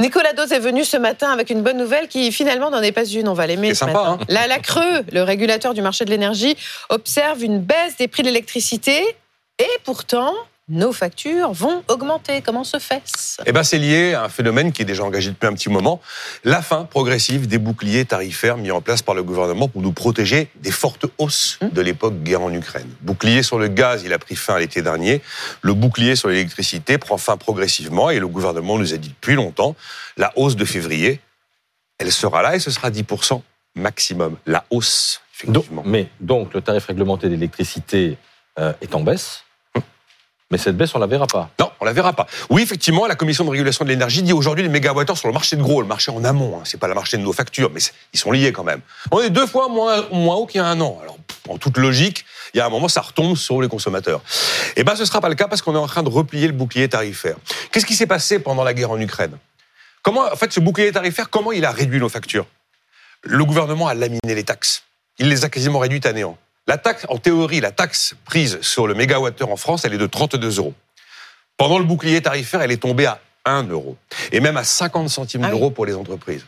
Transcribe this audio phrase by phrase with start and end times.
[0.00, 3.04] Nicolas Dose est venu ce matin avec une bonne nouvelle qui finalement n'en est pas
[3.04, 3.68] une, on va l'aimer.
[3.68, 6.56] C'est sympa, hein Là, la Creux, le régulateur du marché de l'énergie,
[6.88, 9.04] observe une baisse des prix de l'électricité
[9.58, 10.34] et pourtant,
[10.68, 12.42] nos factures vont augmenter.
[12.42, 13.40] Comment se fait-ce?
[13.46, 16.00] Eh ben, c'est lié à un phénomène qui est déjà engagé depuis un petit moment,
[16.44, 20.50] la fin progressive des boucliers tarifaires mis en place par le gouvernement pour nous protéger
[20.56, 21.70] des fortes hausses Hum.
[21.70, 22.88] de l'époque guerre en Ukraine.
[23.00, 25.22] Bouclier sur le gaz, il a pris fin l'été dernier.
[25.62, 29.74] Le bouclier sur l'électricité prend fin progressivement et le gouvernement nous a dit depuis longtemps,
[30.16, 31.20] la hausse de février,
[31.98, 33.40] elle sera là et ce sera 10%
[33.74, 34.36] maximum.
[34.46, 35.82] La hausse, Donc, effectivement.
[35.86, 38.18] mais donc le tarif réglementé d'électricité
[38.58, 39.44] euh, est en baisse,
[40.50, 41.50] mais cette baisse on la verra pas.
[41.60, 42.26] Non, on la verra pas.
[42.50, 45.56] Oui, effectivement, la commission de régulation de l'énergie dit aujourd'hui les mégawattheures sur le marché
[45.56, 46.58] de gros, le marché en amont.
[46.58, 47.80] Hein, c'est pas le marché de nos factures, mais
[48.12, 48.80] ils sont liés quand même.
[49.10, 50.98] On est deux fois moins, moins haut qu'il y a un an.
[51.02, 54.20] Alors, en toute logique, il y a un moment, ça retombe sur les consommateurs.
[54.76, 56.52] Eh ben, ce sera pas le cas parce qu'on est en train de replier le
[56.52, 57.36] bouclier tarifaire.
[57.70, 59.36] Qu'est-ce qui s'est passé pendant la guerre en Ukraine?
[60.02, 62.46] Comment, en fait, ce bouclier tarifaire, comment il a réduit nos factures?
[63.22, 64.84] Le gouvernement a laminé les taxes.
[65.18, 66.38] Il les a quasiment réduites à néant.
[66.68, 70.06] La taxe, en théorie, la taxe prise sur le mégawattheure en France, elle est de
[70.06, 70.74] 32 euros.
[71.56, 73.96] Pendant le bouclier tarifaire, elle est tombée à 1 euro.
[74.32, 75.52] Et même à 50 centimes Ah oui.
[75.52, 76.44] d'euros pour les entreprises.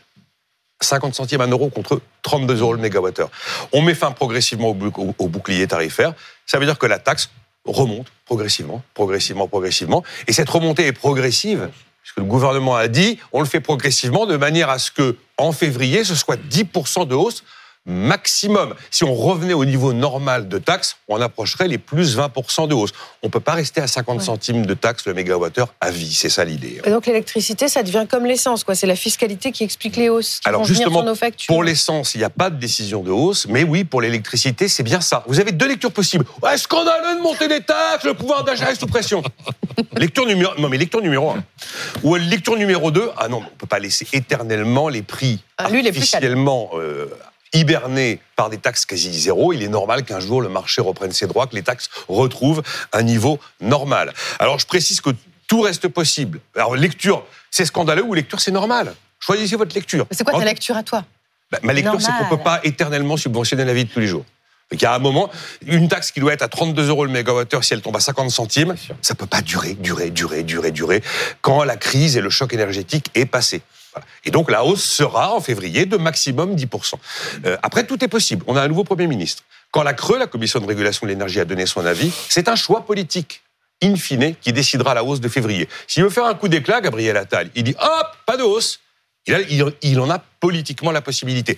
[0.79, 3.31] 50 centimes, 1 euro contre 32 euros le mégawattheure.
[3.73, 6.13] On met fin progressivement au bouclier tarifaire.
[6.45, 7.31] Ça veut dire que la taxe
[7.65, 10.03] remonte progressivement, progressivement, progressivement.
[10.27, 11.69] Et cette remontée est progressive,
[12.03, 15.51] puisque le gouvernement a dit, on le fait progressivement de manière à ce que, en
[15.51, 17.43] février, ce soit 10% de hausse
[17.85, 18.73] maximum.
[18.89, 22.91] Si on revenait au niveau normal de taxes, on approcherait les plus 20% de hausse.
[23.23, 24.23] On ne peut pas rester à 50 Ouais.
[24.25, 26.13] centimes de taxes le mégawattheure à vie.
[26.13, 26.81] C'est ça l'idée.
[26.85, 28.75] Et donc l'électricité, ça devient comme l'essence, quoi.
[28.75, 31.47] C'est la fiscalité qui explique les hausses qui Alors vont justement, sur nos factures.
[31.47, 34.83] Pour l'essence, il n'y a pas de décision de hausse, mais oui, pour l'électricité, c'est
[34.83, 35.23] bien ça.
[35.27, 36.25] Vous avez deux lectures possibles.
[36.41, 39.23] Ouais, scandaleux de monter les taxes, le pouvoir d'achat est sous pression.
[39.97, 41.43] lecture numéro, non mais lecture numéro un.
[42.03, 45.79] Ou lecture numéro deux, ah non, on peut pas laisser éternellement les prix Ah, lui,
[45.87, 47.05] artificiellement euh,
[47.53, 49.53] hibernés par des taxes quasi zéro.
[49.53, 52.63] Il est normal qu'un jour le marché reprenne ses droits, que les taxes retrouvent
[52.93, 54.13] un niveau normal.
[54.39, 55.11] Alors je précise que
[55.47, 56.39] tout reste possible.
[56.55, 58.93] Alors lecture, c'est scandaleux ou lecture, c'est normal.
[59.19, 60.07] Choisissez votre lecture.
[60.09, 61.03] Mais C'est quoi ta lecture à toi?
[61.51, 64.07] Bah, ma lecture, c'est qu'on ne peut pas éternellement subventionner la vie de tous les
[64.07, 64.25] jours.
[64.71, 65.29] Il y a un moment,
[65.65, 68.31] une taxe qui doit être à 32 euros le mégawattheure, si elle tombe à 50
[68.31, 71.03] centimes, ça peut pas durer, durer, durer, durer, durer,
[71.41, 73.61] quand la crise et le choc énergétique est passé.
[74.25, 76.93] Et donc la hausse sera en février de maximum 10%.
[77.45, 78.43] Euh, après, tout est possible.
[78.47, 79.43] On a un nouveau Premier ministre.
[79.71, 82.55] Quand la CRE, la Commission de régulation de l'énergie, a donné son avis, c'est un
[82.55, 83.41] choix politique
[83.83, 85.67] in fine, qui décidera la hausse de février.
[85.87, 88.79] S'il veut faire un coup d'éclat, Gabriel Attal, il dit hop, pas de hausse.
[89.27, 91.57] Il, en a politiquement la possibilité.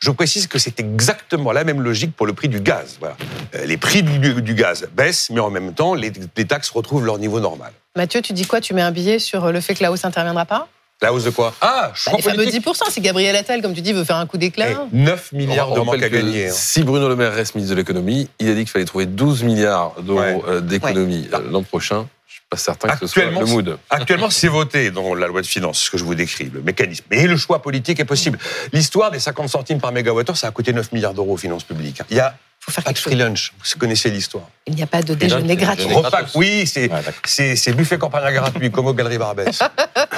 [0.00, 2.98] Je précise que c'est exactement la même logique pour le prix du gaz.
[3.04, 7.04] Euh, Les prix du, du gaz baissent, mais en même temps, les, les taxes retrouvent
[7.04, 7.72] leur niveau normal.
[7.94, 8.60] Mathieu, tu dis quoi?
[8.60, 10.68] Tu mets un billet sur le fait que la hausse n'interviendra pas?
[11.04, 11.54] La hausse de quoi?
[11.60, 12.64] Ah, Bah, choix Les fameux politique.
[12.66, 14.68] 10%, si Gabriel Attal, comme tu dis, veut faire un coup d'éclat.
[14.70, 16.48] Eh, 9 milliards On de manque à gagner.
[16.48, 16.52] hein.
[16.52, 19.42] Si Bruno Le Maire reste ministre de l'économie, il a dit qu'il fallait trouver 12
[19.42, 20.40] milliards d'euros Ouais.
[20.48, 22.06] euh, d'économie euh, l'an prochain.
[22.26, 23.76] Je suis pas certain que ce soit le mood.
[23.90, 27.04] Actuellement, c'est voté dans la loi de finances, ce que je vous décris, le mécanisme.
[27.10, 28.38] Et le choix politique est possible.
[28.72, 32.00] L'histoire des 50 centimes par mégawattheure, ça a coûté 9 milliards d'euros aux finances publiques.
[32.08, 33.12] Il y a faut faire pas de quelque chose.
[33.12, 33.52] free lunch.
[33.62, 34.44] Vous connaissez l'histoire.
[34.66, 35.92] Il n'y a pas de déjeuner c'est gratuit.
[35.92, 39.58] Repas, oui, c'est Ouais, c'est- c'est buffet campagne gratuit, comme au Galerie Barbès.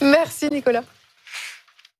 [0.00, 0.84] Merci Nicolas.